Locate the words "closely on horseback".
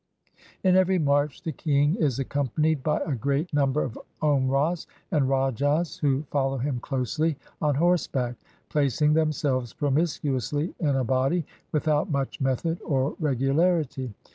6.79-8.33